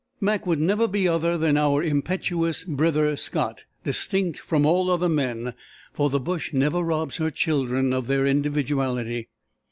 Mac 0.19 0.47
would 0.47 0.59
never 0.59 0.87
be 0.87 1.07
other 1.07 1.37
than 1.37 1.57
our 1.57 1.83
impetuous 1.83 2.63
brither 2.63 3.15
Scot, 3.15 3.65
distinct 3.83 4.39
from 4.39 4.65
all 4.65 4.89
other 4.89 5.07
men, 5.07 5.53
for 5.93 6.09
the 6.09 6.19
bush 6.19 6.53
never 6.53 6.81
robs 6.81 7.17
her 7.17 7.29
children 7.29 7.93
of 7.93 8.07
their 8.07 8.25
individuality. 8.25 9.29